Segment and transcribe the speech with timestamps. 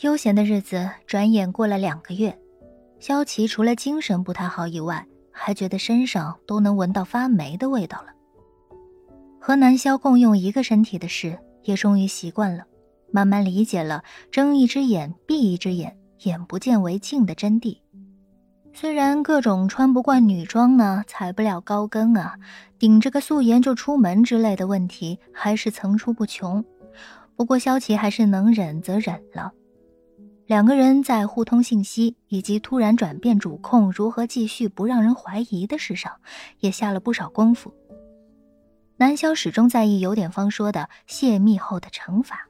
[0.00, 2.36] 悠闲的日子转眼过了两个月，
[2.98, 8.08] 萧琪除了精神不太好以外，还觉得身上都能闻到发霉的味道了。
[9.40, 12.64] 和南萧共用一个身体的事，也终于习惯了，
[13.12, 14.02] 慢慢理解了
[14.32, 17.78] 睁一只眼闭一只眼，眼不见为净的真谛。
[18.72, 22.34] 虽然各种穿不惯女装呢，踩不了高跟啊，
[22.80, 26.64] 顶着个素颜就出门之类的问题还是层出不穷，
[27.36, 29.52] 不过萧琪还是能忍则忍了。
[30.46, 36.12] 两个人在互通信息以及突然转变主控如何继续不让人怀疑的事上，
[36.60, 37.72] 也下了不少功夫。
[38.96, 42.46] 南萧始终在意有点方说的泄密后的惩罚，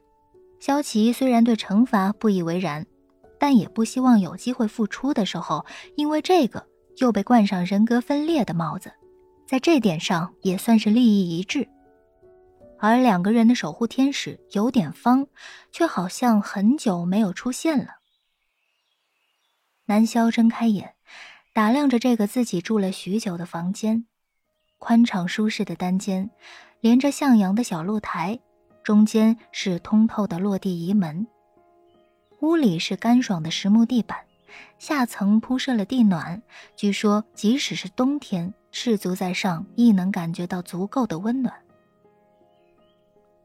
[0.59, 2.85] 萧琪虽然对惩罚不以为然。
[3.37, 5.65] 但也不希望有机会复出的时候，
[5.95, 6.65] 因为这个
[6.97, 8.91] 又被冠上人格分裂的帽子，
[9.45, 11.67] 在这点上也算是利益一致。
[12.87, 15.25] 而两个人的守护天使有点方，
[15.71, 17.95] 却好像很久没有出现了。
[19.85, 20.93] 南萧睁开眼，
[21.51, 24.05] 打量着这个自己住了许久的房间，
[24.77, 26.29] 宽敞舒适的单间，
[26.79, 28.39] 连着向阳的小露台，
[28.83, 31.25] 中间是通透的落地移门。
[32.41, 34.19] 屋里是干爽的实木地板，
[34.77, 36.39] 下层铺设了地暖。
[36.75, 41.64] 据说，即使是冬天，赤足在上亦能感觉到足够的温暖。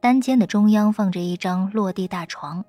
[0.00, 2.64] 单间的中央放着一张落地大床，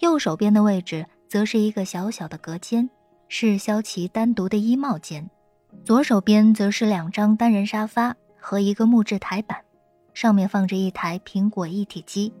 [0.00, 2.88] 右手边的位置则是一个小小的隔间，
[3.28, 5.28] 是萧琪单独的衣帽间。
[5.84, 9.62] 左手边则是两张单人沙发和一个木质台板，
[10.14, 12.32] 上面放着一台苹果一体机。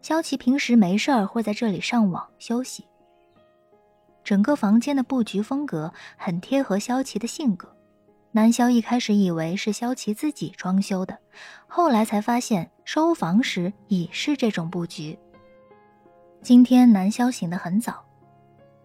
[0.00, 2.86] 萧琪平时没事儿会在这里上网休息。
[4.24, 7.75] 整个房间的布局风格很贴合萧琪的性格。
[8.36, 11.18] 南萧一开始以为是萧琪自己装修的，
[11.66, 15.18] 后来才发现收房时已是这种布局。
[16.42, 18.04] 今天南萧醒得很早，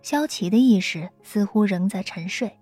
[0.02, 2.58] 萧琪的意识似乎仍在沉睡，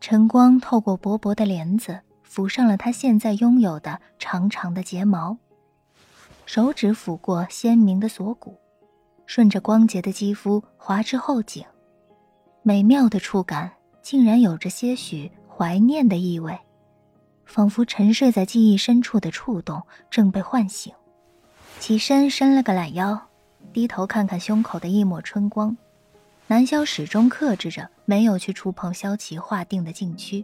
[0.00, 5.38] 晨光透过薄薄的帘子抚上了他现在拥有的长长的睫毛。
[6.44, 8.56] 手指抚过鲜明的锁骨，
[9.26, 11.64] 顺着光洁的肌肤滑至后颈，
[12.64, 13.70] 美妙的触感
[14.02, 16.58] 竟然有着些许怀念的意味，
[17.44, 20.90] 仿佛沉睡在记忆深处的触动正被唤醒。
[21.78, 23.20] 起身伸了个懒腰，
[23.70, 25.76] 低头看看胸口的一抹春光。
[26.46, 30.42] 南萧始终克制着，没有去触碰萧琪划定的禁区。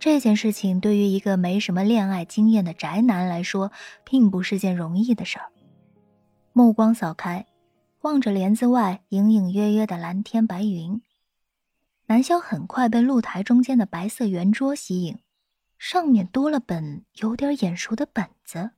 [0.00, 3.70] 这件事情对于一个没什么恋爱经验的宅男来说，
[4.02, 5.52] 并不是件容易的事儿。
[6.52, 7.46] 目光扫开，
[8.00, 11.00] 望着帘子外隐隐约约的蓝天白云，
[12.10, 15.18] 南萧很快被露台中间的白色圆桌吸引，
[15.78, 18.70] 上面多了本有点眼熟的本子，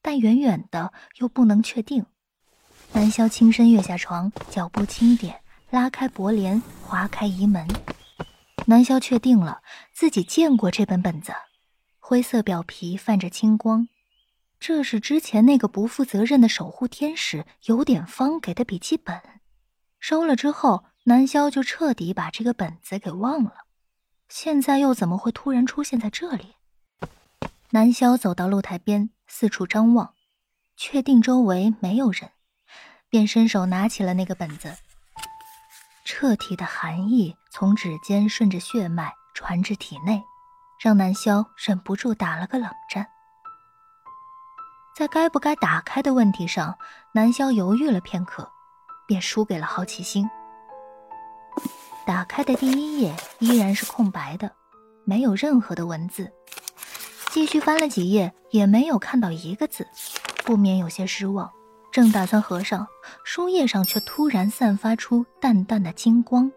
[0.00, 2.06] 但远远的又不能确定。
[2.92, 7.68] 南萧轻身跃下床，脚步轻点，拉开薄帘，划开移门。
[8.64, 9.60] 南萧确定了
[9.92, 11.34] 自己见过这本本子，
[11.98, 13.86] 灰色表皮泛着青光，
[14.58, 19.20] 这是之前那个不负责任的守护天使有点方给的笔记本。
[20.00, 23.64] 收了之后，南萧就彻底把这个本子给忘了，
[24.28, 26.56] 现在又怎么会突然出现在这里？
[27.70, 30.12] 南萧走到露台边，四处张望，
[30.76, 32.32] 确定周围没有人，
[33.08, 34.76] 便伸手拿起了那个本子。
[36.04, 40.22] 彻底的寒意从指尖顺着血脉传至体内，
[40.78, 43.08] 让南萧忍不住打了个冷战。
[44.94, 46.78] 在该不该打开的问题上，
[47.12, 48.52] 南萧犹豫了片刻，
[49.06, 50.28] 便输给了好奇心。
[52.08, 54.50] 打开的第一页依然是空白的，
[55.04, 56.32] 没有任何的文字。
[57.28, 59.86] 继续翻了几页，也没有看到一个字，
[60.42, 61.50] 不免有些失望。
[61.92, 62.86] 正打算合上
[63.24, 66.50] 书页上，却突然散发出淡淡的金光，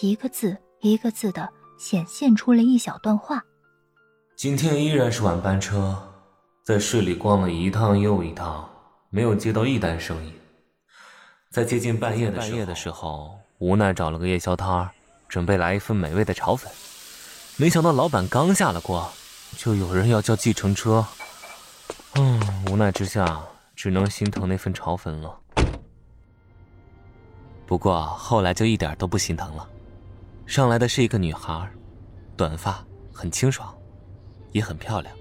[0.00, 1.46] 一个字一个字的
[1.78, 3.44] 显现出了一小段话。
[4.36, 5.94] 今天依然是晚班车，
[6.64, 8.66] 在市里逛了一趟又一趟，
[9.10, 10.32] 没有接到一单生意。
[11.58, 14.90] 在接近半夜的时候，无奈找了个夜宵摊儿，
[15.28, 16.70] 准备来一份美味的炒粉。
[17.56, 19.10] 没想到老板刚下了锅，
[19.56, 21.04] 就有人要叫计程车。
[22.14, 22.40] 嗯，
[22.70, 23.42] 无奈之下。
[23.74, 25.38] 只能心疼那份炒粉了。
[27.64, 29.68] 不过后来就一点都不心疼了，
[30.46, 31.70] 上来的是一个女孩，
[32.36, 33.72] 短发，很清爽，
[34.50, 35.14] 也很漂亮。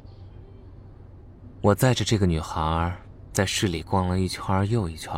[1.62, 2.96] 我载着这个女孩
[3.32, 5.14] 在市里逛了一圈又一圈，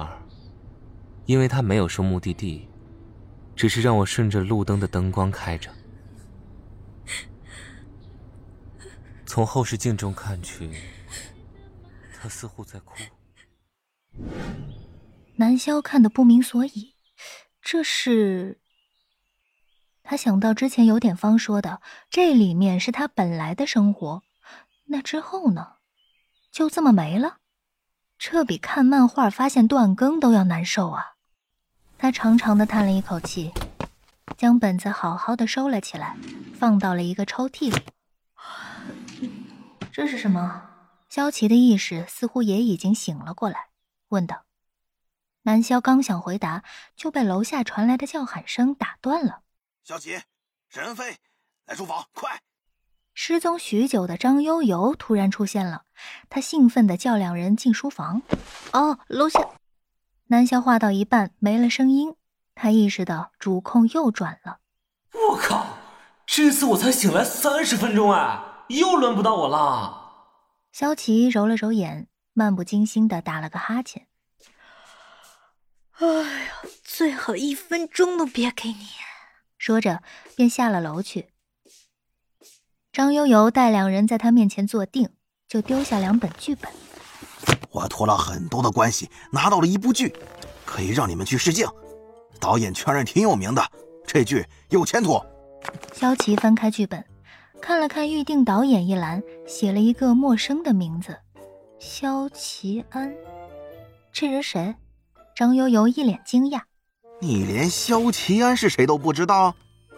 [1.30, 2.68] 因为他没有说目的地，
[3.56, 5.70] 只是让我顺着路灯的灯光开着。
[9.28, 10.72] 从后视镜中看去，
[12.20, 12.96] 他似乎在哭。
[15.36, 16.96] 南萧看得不明所以，
[17.62, 18.60] 这是……
[20.02, 21.80] 他想到之前有点方说的，
[22.10, 24.24] 这里面是他本来的生活，
[24.88, 25.74] 那之后呢？
[26.52, 27.38] 就这么没了？
[28.18, 31.18] 这比看漫画发现断更都要难受啊！
[32.02, 33.52] 他长长的叹了一口气，
[34.38, 36.16] 将本子好好的收了起来，
[36.58, 37.84] 放到了一个抽屉里。
[39.92, 40.64] 这是什么？
[41.10, 43.68] 萧琪的意识似乎也已经醒了过来，
[44.08, 44.46] 问道。
[45.42, 46.64] 南萧刚想回答，
[46.96, 49.42] 就被楼下传来的叫喊声打断了。
[49.84, 50.22] 萧琪，
[50.70, 51.18] 沈恩飞，
[51.66, 52.40] 来书房，快！
[53.14, 55.84] 失踪许久的张悠悠突然出现了，
[56.30, 58.22] 他兴奋地叫两人进书房。
[58.72, 59.42] 哦，楼下。
[60.32, 62.14] 南萧话到一半没了声音，
[62.54, 64.60] 他意识到主控又转了。
[65.12, 65.66] 我靠，
[66.28, 70.36] 这次我才醒来三十分钟哎，又轮不到我了。
[70.72, 74.06] 萧琪揉了揉眼，漫不经心的打了个哈欠。
[75.94, 76.06] 哎
[76.46, 76.52] 呀，
[76.84, 78.86] 最好一分钟都别给你！
[79.58, 80.04] 说着，
[80.36, 81.30] 便下了楼去。
[82.92, 85.10] 张悠悠带两人在他面前坐定，
[85.48, 86.72] 就丢下两本剧本。
[87.72, 90.14] 我托了很多的关系，拿到了一部剧，
[90.66, 91.68] 可以让你们去试镜。
[92.40, 93.64] 导演确认挺有名的，
[94.06, 95.22] 这剧有前途。
[95.94, 97.04] 萧琪翻开剧本，
[97.62, 101.18] 看了看预定导演一栏，写了一个陌生的名字：
[101.80, 103.14] 萧齐安。
[104.12, 104.76] 这人谁？
[105.36, 106.62] 张悠悠一脸惊讶
[107.22, 109.56] ：“你连萧齐安是谁都不知道？”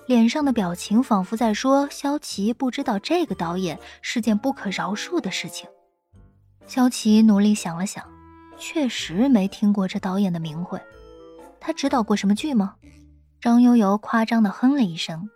[0.08, 5.68] 脸上的表情仿佛在说：“萧齐不知道这个导演是件不可饶恕的事情。”
[6.72, 8.02] 萧琪努力想了想，
[8.58, 10.80] 确实没听过这导演的名讳。
[11.60, 12.76] 他指导过什么剧吗？
[13.42, 15.30] 张悠悠夸张的哼了一声：“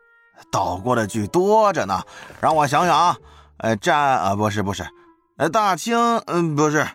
[0.50, 2.02] 导过的剧多着呢，
[2.40, 3.18] 让我想想啊，
[3.58, 4.88] 呃，战啊，不是不是，
[5.36, 5.98] 呃，大清，
[6.28, 6.88] 嗯，不是。”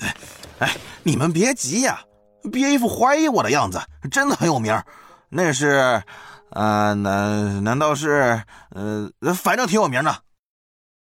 [0.00, 0.14] 哎
[0.60, 0.70] 哎。
[1.02, 2.00] 你们别急呀，
[2.50, 4.82] 别一副怀疑我的样子，真的很有名。
[5.28, 6.02] 那是，
[6.52, 10.22] 呃，难难道是，呃，反正挺有名的。